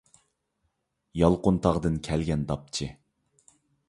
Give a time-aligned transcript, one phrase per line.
[1.19, 2.89] يالقۇنتاغدىن كەلگەن داپچى.